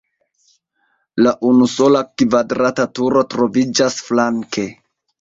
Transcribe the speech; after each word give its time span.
La 1.25 1.33
unusola 1.51 2.03
kvadrata 2.23 2.89
turo 3.01 3.27
troviĝas 3.37 4.03
flanke. 4.11 4.71